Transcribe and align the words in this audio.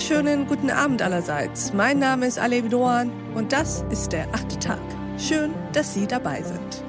wunderschönen 0.00 0.46
guten 0.46 0.70
Abend 0.70 1.02
allerseits. 1.02 1.74
Mein 1.74 1.98
Name 1.98 2.26
ist 2.26 2.38
Alev 2.38 2.70
Doan 2.70 3.12
und 3.34 3.52
das 3.52 3.84
ist 3.90 4.12
der 4.12 4.26
achte 4.34 4.58
Tag. 4.58 4.80
Schön, 5.18 5.52
dass 5.74 5.92
Sie 5.92 6.06
dabei 6.06 6.42
sind. 6.42 6.82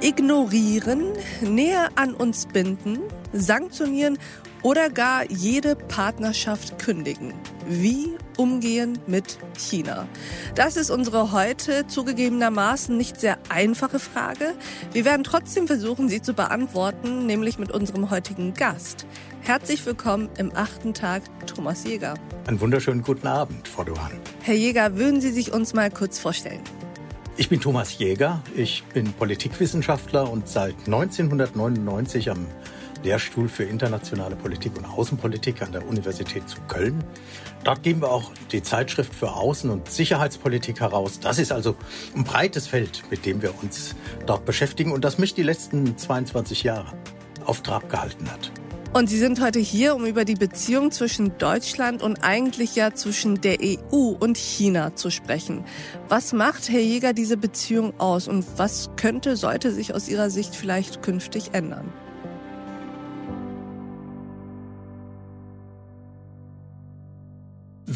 Ignorieren, 0.00 1.12
näher 1.42 1.90
an 1.96 2.14
uns 2.14 2.46
binden, 2.46 3.00
sanktionieren 3.34 4.16
oder 4.62 4.90
gar 4.90 5.30
jede 5.30 5.76
Partnerschaft 5.76 6.78
kündigen. 6.78 7.34
Wie 7.66 8.16
umgehen 8.36 8.98
mit 9.06 9.38
China? 9.56 10.08
Das 10.54 10.76
ist 10.76 10.90
unsere 10.90 11.32
heute 11.32 11.86
zugegebenermaßen 11.86 12.96
nicht 12.96 13.20
sehr 13.20 13.38
einfache 13.48 13.98
Frage. 13.98 14.54
Wir 14.92 15.04
werden 15.04 15.24
trotzdem 15.24 15.66
versuchen, 15.66 16.08
sie 16.08 16.22
zu 16.22 16.34
beantworten, 16.34 17.26
nämlich 17.26 17.58
mit 17.58 17.70
unserem 17.70 18.10
heutigen 18.10 18.54
Gast. 18.54 19.06
Herzlich 19.40 19.84
willkommen 19.86 20.28
im 20.38 20.52
achten 20.54 20.94
Tag, 20.94 21.22
Thomas 21.46 21.84
Jäger. 21.84 22.14
Einen 22.46 22.60
wunderschönen 22.60 23.02
guten 23.02 23.26
Abend, 23.26 23.68
Frau 23.68 23.84
Duhan. 23.84 24.12
Herr 24.42 24.54
Jäger, 24.54 24.96
würden 24.96 25.20
Sie 25.20 25.30
sich 25.30 25.52
uns 25.52 25.74
mal 25.74 25.90
kurz 25.90 26.18
vorstellen? 26.18 26.60
Ich 27.36 27.48
bin 27.48 27.60
Thomas 27.60 27.98
Jäger, 27.98 28.42
ich 28.56 28.82
bin 28.92 29.12
Politikwissenschaftler 29.12 30.28
und 30.28 30.48
seit 30.48 30.74
1999 30.86 32.32
am 32.32 32.46
Lehrstuhl 33.02 33.48
für 33.48 33.64
internationale 33.64 34.36
Politik 34.36 34.76
und 34.76 34.84
Außenpolitik 34.84 35.62
an 35.62 35.72
der 35.72 35.86
Universität 35.86 36.48
zu 36.48 36.60
Köln. 36.68 37.04
Dort 37.64 37.82
geben 37.82 38.02
wir 38.02 38.10
auch 38.10 38.32
die 38.52 38.62
Zeitschrift 38.62 39.14
für 39.14 39.28
Außen- 39.28 39.70
und 39.70 39.90
Sicherheitspolitik 39.90 40.80
heraus. 40.80 41.20
Das 41.20 41.38
ist 41.38 41.52
also 41.52 41.76
ein 42.14 42.24
breites 42.24 42.66
Feld, 42.66 43.02
mit 43.10 43.26
dem 43.26 43.42
wir 43.42 43.52
uns 43.62 43.94
dort 44.26 44.44
beschäftigen 44.44 44.92
und 44.92 45.04
das 45.04 45.18
mich 45.18 45.34
die 45.34 45.42
letzten 45.42 45.96
22 45.96 46.62
Jahre 46.62 46.92
auf 47.44 47.62
Trab 47.62 47.88
gehalten 47.88 48.30
hat. 48.30 48.52
Und 48.94 49.08
Sie 49.08 49.18
sind 49.18 49.40
heute 49.42 49.58
hier, 49.58 49.94
um 49.94 50.06
über 50.06 50.24
die 50.24 50.34
Beziehung 50.34 50.90
zwischen 50.90 51.36
Deutschland 51.36 52.02
und 52.02 52.24
eigentlich 52.24 52.74
ja 52.74 52.94
zwischen 52.94 53.40
der 53.40 53.58
EU 53.60 54.16
und 54.18 54.38
China 54.38 54.96
zu 54.96 55.10
sprechen. 55.10 55.64
Was 56.08 56.32
macht, 56.32 56.70
Herr 56.70 56.80
Jäger, 56.80 57.12
diese 57.12 57.36
Beziehung 57.36 57.92
aus 58.00 58.28
und 58.28 58.46
was 58.56 58.90
könnte, 58.96 59.36
sollte 59.36 59.72
sich 59.72 59.94
aus 59.94 60.08
Ihrer 60.08 60.30
Sicht 60.30 60.56
vielleicht 60.56 61.02
künftig 61.02 61.50
ändern? 61.52 61.92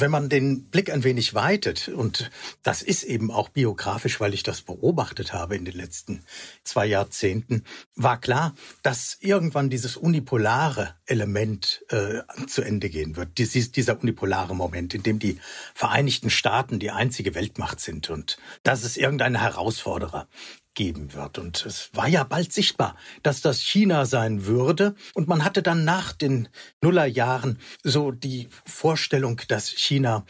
Wenn 0.03 0.11
man 0.11 0.29
den 0.29 0.65
Blick 0.65 0.93
ein 0.93 1.05
wenig 1.05 1.33
weitet, 1.33 1.89
und 1.89 2.31
das 2.65 2.83
ist 2.83 3.05
eben 3.05 3.31
auch 3.31 3.49
biografisch, 3.49 4.19
weil 4.21 4.35
ich 4.35 4.43
das 4.43 4.61
beobachtet 4.61 5.33
habe 5.33 5.55
in 5.55 5.65
den 5.65 5.77
letzten 5.77 6.25
zwei 6.65 6.87
Jahrzehnten, 6.87 7.63
war 7.95 8.21
klar, 8.21 8.55
dass 8.83 9.17
irgendwann 9.21 9.71
dieses 9.71 9.97
unipolare 9.97 10.97
Element 11.07 11.85
äh, 11.89 12.23
zu 12.49 12.63
Ende 12.63 12.91
gehen 12.91 13.17
wird. 13.17 13.39
Dies, 13.39 13.71
dieser 13.71 14.01
unipolare 14.01 14.57
Moment, 14.57 14.93
in 14.93 15.05
dem 15.05 15.21
die 15.21 15.39
Vereinigten 15.73 16.31
Staaten 16.31 16.81
die 16.81 16.91
einzige 16.91 17.37
Weltmacht 17.37 17.79
sind 17.79 18.11
und 18.11 18.39
dass 18.65 18.83
es 18.83 18.97
irgendeine 18.97 19.41
Herausforderer 19.41 20.27
geben 20.75 21.13
wird. 21.15 21.39
Und 21.39 21.65
es 21.67 21.91
war 21.93 22.09
ja 22.09 22.25
bald 22.25 22.53
sichtbar, 22.53 22.97
dass 23.23 23.41
das 23.41 23.61
China 23.61 24.07
sein 24.07 24.47
würde. 24.47 24.95
Und 25.15 25.29
man 25.29 25.45
hatte 25.45 25.63
dann 25.63 25.85
nach 25.85 26.13
den 26.13 26.49
Nullerjahren 26.81 27.59
so 27.83 28.11
die 28.11 28.49
Vorstellung, 28.65 29.41
dass 29.49 29.69
China 29.69 30.25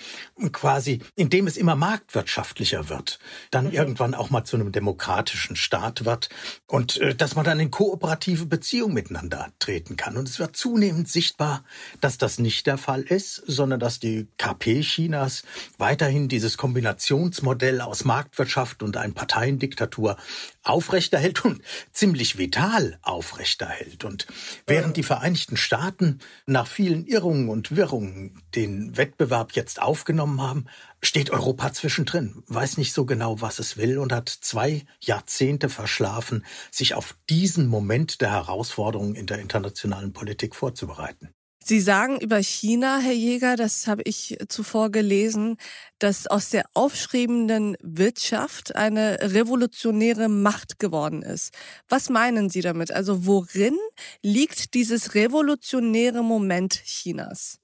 quasi, 0.52 1.00
indem 1.16 1.46
es 1.46 1.56
immer 1.56 1.76
marktwirtschaftlicher 1.76 2.88
wird, 2.88 3.18
dann 3.50 3.66
mhm. 3.66 3.72
irgendwann 3.72 4.14
auch 4.14 4.30
mal 4.30 4.44
zu 4.44 4.56
einem 4.56 4.72
demokratischen 4.72 5.56
Staat 5.56 6.04
wird 6.04 6.28
und 6.66 6.98
äh, 6.98 7.14
dass 7.14 7.36
man 7.36 7.44
dann 7.44 7.60
in 7.60 7.70
kooperative 7.70 8.46
Beziehungen 8.46 8.94
miteinander 8.94 9.52
treten 9.58 9.96
kann. 9.96 10.16
Und 10.16 10.28
es 10.28 10.38
wird 10.38 10.56
zunehmend 10.56 11.08
sichtbar, 11.08 11.64
dass 12.00 12.18
das 12.18 12.38
nicht 12.38 12.66
der 12.66 12.78
Fall 12.78 13.02
ist, 13.02 13.42
sondern 13.46 13.80
dass 13.80 14.00
die 14.00 14.26
KP 14.38 14.80
Chinas 14.80 15.42
weiterhin 15.78 16.28
dieses 16.28 16.56
Kombinationsmodell 16.56 17.80
aus 17.80 18.04
Marktwirtschaft 18.04 18.82
und 18.82 18.96
ein 18.96 19.14
Parteiendiktatur 19.14 20.16
aufrechterhält 20.62 21.44
und 21.44 21.62
ziemlich 21.92 22.38
vital 22.38 22.98
aufrechterhält. 23.02 24.04
Und 24.04 24.26
während 24.66 24.96
die 24.96 25.02
Vereinigten 25.02 25.56
Staaten 25.56 26.20
nach 26.46 26.66
vielen 26.66 27.06
Irrungen 27.06 27.48
und 27.48 27.76
Wirrungen 27.76 28.42
den 28.54 28.96
Wettbewerb 28.96 29.52
jetzt 29.52 29.80
aufgenommen 29.80 30.40
haben, 30.40 30.66
steht 31.02 31.30
Europa 31.30 31.72
zwischendrin, 31.72 32.42
weiß 32.46 32.78
nicht 32.78 32.92
so 32.92 33.04
genau, 33.04 33.40
was 33.40 33.58
es 33.58 33.76
will 33.76 33.98
und 33.98 34.12
hat 34.12 34.28
zwei 34.28 34.84
Jahrzehnte 35.00 35.68
verschlafen, 35.68 36.44
sich 36.70 36.94
auf 36.94 37.16
diesen 37.28 37.66
Moment 37.66 38.20
der 38.20 38.30
Herausforderungen 38.30 39.16
in 39.16 39.26
der 39.26 39.40
internationalen 39.40 40.12
Politik 40.12 40.54
vorzubereiten. 40.54 41.34
Sie 41.64 41.80
sagen 41.80 42.18
über 42.20 42.42
China, 42.42 42.98
Herr 42.98 43.12
Jäger, 43.12 43.54
das 43.54 43.86
habe 43.86 44.02
ich 44.04 44.36
zuvor 44.48 44.90
gelesen, 44.90 45.58
dass 46.00 46.26
aus 46.26 46.50
der 46.50 46.64
aufschrebenden 46.74 47.76
Wirtschaft 47.80 48.74
eine 48.74 49.18
revolutionäre 49.20 50.28
Macht 50.28 50.80
geworden 50.80 51.22
ist. 51.22 51.54
Was 51.88 52.10
meinen 52.10 52.50
Sie 52.50 52.62
damit? 52.62 52.90
Also 52.90 53.26
worin 53.26 53.76
liegt 54.22 54.74
dieses 54.74 55.14
revolutionäre 55.14 56.24
Moment 56.24 56.82
Chinas? 56.84 57.58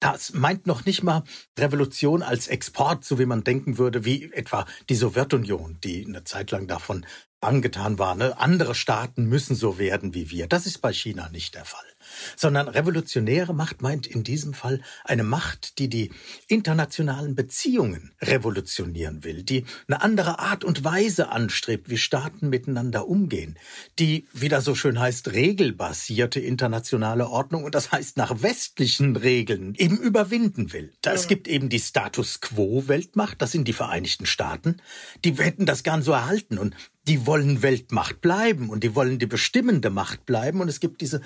Das 0.00 0.32
meint 0.32 0.66
noch 0.66 0.86
nicht 0.86 1.02
mal 1.02 1.22
Revolution 1.58 2.22
als 2.22 2.48
Export, 2.48 3.04
so 3.04 3.18
wie 3.18 3.26
man 3.26 3.44
denken 3.44 3.76
würde, 3.76 4.04
wie 4.04 4.32
etwa 4.32 4.66
die 4.88 4.96
Sowjetunion, 4.96 5.78
die 5.84 6.06
eine 6.06 6.24
Zeit 6.24 6.50
lang 6.50 6.66
davon 6.66 7.04
angetan 7.40 7.98
war. 7.98 8.14
Ne? 8.14 8.36
Andere 8.38 8.74
Staaten 8.74 9.26
müssen 9.26 9.54
so 9.54 9.78
werden 9.78 10.14
wie 10.14 10.30
wir. 10.30 10.46
Das 10.46 10.66
ist 10.66 10.78
bei 10.78 10.92
China 10.92 11.28
nicht 11.28 11.54
der 11.54 11.64
Fall 11.64 11.91
sondern 12.36 12.68
revolutionäre 12.68 13.54
Macht 13.54 13.82
meint 13.82 14.06
in 14.06 14.24
diesem 14.24 14.54
Fall 14.54 14.80
eine 15.04 15.22
Macht, 15.22 15.78
die 15.78 15.88
die 15.88 16.10
internationalen 16.48 17.34
Beziehungen 17.34 18.12
revolutionieren 18.20 19.24
will, 19.24 19.42
die 19.42 19.64
eine 19.88 20.02
andere 20.02 20.38
Art 20.38 20.64
und 20.64 20.84
Weise 20.84 21.30
anstrebt, 21.30 21.88
wie 21.88 21.98
Staaten 21.98 22.48
miteinander 22.48 23.08
umgehen, 23.08 23.58
die, 23.98 24.26
wie 24.32 24.48
das 24.48 24.64
so 24.64 24.74
schön 24.74 24.98
heißt, 24.98 25.32
regelbasierte 25.32 26.40
internationale 26.40 27.28
Ordnung 27.28 27.64
und 27.64 27.74
das 27.74 27.92
heißt 27.92 28.16
nach 28.16 28.42
westlichen 28.42 29.16
Regeln 29.16 29.74
eben 29.76 29.98
überwinden 29.98 30.72
will. 30.72 30.92
Es 31.04 31.28
gibt 31.28 31.48
eben 31.48 31.68
die 31.68 31.80
Status 31.80 32.40
quo 32.40 32.88
Weltmacht, 32.88 33.42
das 33.42 33.52
sind 33.52 33.68
die 33.68 33.72
Vereinigten 33.72 34.26
Staaten, 34.26 34.76
die 35.24 35.34
hätten 35.34 35.66
das 35.66 35.82
gern 35.82 36.02
so 36.02 36.12
erhalten 36.12 36.58
und 36.58 36.74
die 37.08 37.26
wollen 37.26 37.62
Weltmacht 37.62 38.20
bleiben 38.20 38.70
und 38.70 38.84
die 38.84 38.94
wollen 38.94 39.18
die 39.18 39.26
bestimmende 39.26 39.90
Macht 39.90 40.24
bleiben. 40.24 40.60
Und 40.60 40.68
es 40.68 40.78
gibt 40.78 41.00
diese 41.00 41.20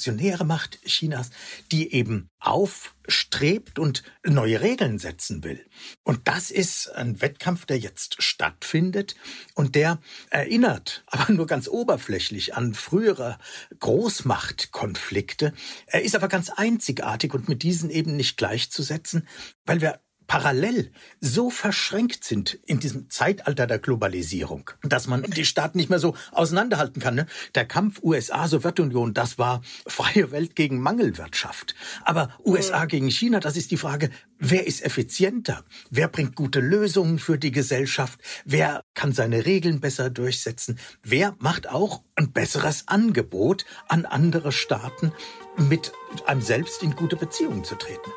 revolutionäre 0.00 0.44
Macht 0.44 0.80
Chinas, 0.84 1.30
die 1.70 1.92
eben 1.92 2.30
aufstrebt 2.38 3.78
und 3.78 4.02
neue 4.24 4.60
Regeln 4.60 4.98
setzen 4.98 5.44
will. 5.44 5.64
Und 6.02 6.26
das 6.26 6.50
ist 6.50 6.88
ein 6.94 7.20
Wettkampf, 7.20 7.66
der 7.66 7.78
jetzt 7.78 8.22
stattfindet 8.22 9.14
und 9.54 9.74
der 9.74 10.00
erinnert, 10.30 11.04
aber 11.10 11.32
nur 11.32 11.46
ganz 11.46 11.68
oberflächlich 11.68 12.54
an 12.54 12.74
frühere 12.74 13.38
Großmachtkonflikte. 13.78 15.52
Er 15.86 16.02
ist 16.02 16.14
aber 16.14 16.28
ganz 16.28 16.48
einzigartig 16.50 17.34
und 17.34 17.48
mit 17.48 17.62
diesen 17.62 17.90
eben 17.90 18.16
nicht 18.16 18.36
gleichzusetzen, 18.36 19.28
weil 19.66 19.80
wir 19.80 20.00
parallel 20.30 20.92
so 21.20 21.50
verschränkt 21.50 22.22
sind 22.22 22.54
in 22.64 22.78
diesem 22.78 23.10
Zeitalter 23.10 23.66
der 23.66 23.80
Globalisierung, 23.80 24.70
dass 24.84 25.08
man 25.08 25.24
die 25.24 25.44
Staaten 25.44 25.76
nicht 25.76 25.90
mehr 25.90 25.98
so 25.98 26.14
auseinanderhalten 26.30 27.02
kann. 27.02 27.16
Ne? 27.16 27.26
Der 27.56 27.64
Kampf 27.64 28.00
USA-Sowjetunion, 28.00 29.12
das 29.12 29.38
war 29.38 29.60
freie 29.88 30.30
Welt 30.30 30.54
gegen 30.54 30.78
Mangelwirtschaft. 30.78 31.74
Aber 32.04 32.32
USA 32.44 32.84
gegen 32.84 33.10
China, 33.10 33.40
das 33.40 33.56
ist 33.56 33.72
die 33.72 33.76
Frage, 33.76 34.08
wer 34.38 34.68
ist 34.68 34.84
effizienter? 34.84 35.64
Wer 35.90 36.06
bringt 36.06 36.36
gute 36.36 36.60
Lösungen 36.60 37.18
für 37.18 37.36
die 37.36 37.50
Gesellschaft? 37.50 38.20
Wer 38.44 38.84
kann 38.94 39.12
seine 39.12 39.46
Regeln 39.46 39.80
besser 39.80 40.10
durchsetzen? 40.10 40.78
Wer 41.02 41.34
macht 41.40 41.68
auch 41.68 42.04
ein 42.14 42.30
besseres 42.30 42.86
Angebot 42.86 43.64
an 43.88 44.06
andere 44.06 44.52
Staaten, 44.52 45.10
mit 45.56 45.90
einem 46.26 46.40
selbst 46.40 46.84
in 46.84 46.94
gute 46.94 47.16
Beziehungen 47.16 47.64
zu 47.64 47.74
treten? 47.74 48.12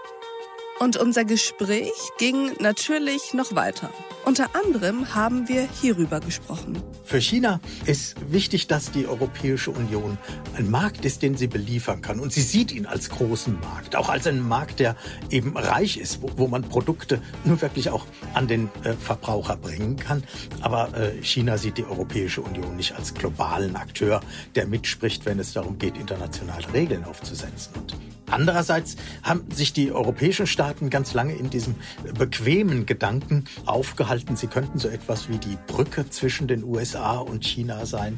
Und 0.83 0.97
unser 0.97 1.23
Gespräch 1.23 1.93
ging 2.17 2.51
natürlich 2.59 3.33
noch 3.33 3.55
weiter. 3.55 3.89
Unter 4.25 4.53
anderem 4.53 5.15
haben 5.15 5.47
wir 5.47 5.65
hierüber 5.81 6.19
gesprochen. 6.19 6.83
Für 7.05 7.21
China 7.21 7.61
ist 7.85 8.17
wichtig, 8.33 8.67
dass 8.67 8.91
die 8.91 9.07
Europäische 9.07 9.71
Union 9.71 10.17
ein 10.57 10.69
Markt 10.69 11.05
ist, 11.05 11.21
den 11.21 11.37
sie 11.37 11.47
beliefern 11.47 12.01
kann. 12.01 12.19
Und 12.19 12.33
sie 12.33 12.41
sieht 12.41 12.73
ihn 12.73 12.85
als 12.85 13.09
großen 13.09 13.57
Markt, 13.61 13.95
auch 13.95 14.09
als 14.09 14.27
einen 14.27 14.45
Markt, 14.45 14.81
der 14.81 14.97
eben 15.29 15.55
reich 15.55 15.95
ist, 15.95 16.21
wo, 16.21 16.29
wo 16.35 16.47
man 16.49 16.63
Produkte 16.63 17.21
nur 17.45 17.61
wirklich 17.61 17.89
auch 17.89 18.05
an 18.33 18.49
den 18.49 18.69
äh, 18.83 18.91
Verbraucher 18.91 19.55
bringen 19.55 19.95
kann. 19.95 20.21
Aber 20.59 20.89
äh, 20.97 21.21
China 21.21 21.57
sieht 21.57 21.77
die 21.77 21.85
Europäische 21.85 22.41
Union 22.41 22.75
nicht 22.75 22.93
als 22.93 23.13
globalen 23.13 23.77
Akteur, 23.77 24.19
der 24.55 24.67
mitspricht, 24.67 25.25
wenn 25.25 25.39
es 25.39 25.53
darum 25.53 25.77
geht, 25.77 25.95
internationale 25.95 26.73
Regeln 26.73 27.05
aufzusetzen. 27.05 27.71
Und 27.75 27.95
Andererseits 28.33 28.95
haben 29.21 29.45
sich 29.51 29.73
die 29.73 29.91
europäischen 29.91 30.47
Staaten 30.47 30.89
ganz 30.89 31.13
lange 31.13 31.35
in 31.35 31.51
diesem 31.51 31.75
bequemen 32.17 32.85
Gedanken 32.85 33.45
aufgehalten, 33.65 34.35
sie 34.35 34.47
könnten 34.47 34.79
so 34.79 34.87
etwas 34.87 35.29
wie 35.29 35.37
die 35.37 35.57
Brücke 35.67 36.09
zwischen 36.09 36.47
den 36.47 36.63
USA 36.63 37.17
und 37.17 37.45
China 37.45 37.85
sein. 37.85 38.17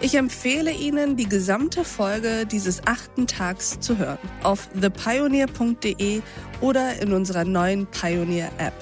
Ich 0.00 0.14
empfehle 0.14 0.70
Ihnen, 0.70 1.16
die 1.16 1.28
gesamte 1.28 1.84
Folge 1.84 2.46
dieses 2.46 2.86
achten 2.86 3.26
Tags 3.26 3.80
zu 3.80 3.98
hören. 3.98 4.18
Auf 4.42 4.68
thepioneer.de 4.80 6.20
oder 6.60 7.00
in 7.02 7.12
unserer 7.12 7.44
neuen 7.44 7.86
Pioneer 7.86 8.50
App. 8.58 8.74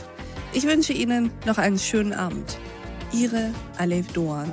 Ich 0.52 0.64
wünsche 0.64 0.92
Ihnen 0.92 1.30
noch 1.46 1.58
einen 1.58 1.78
schönen 1.78 2.12
Abend. 2.12 2.58
Ihre 3.12 3.52
Alev 3.78 4.12
Doan. 4.12 4.52